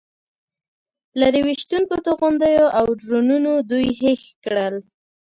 [1.19, 4.75] لرې ویشتونکو توغندیو او ډرونونو دوی هېښ کړل.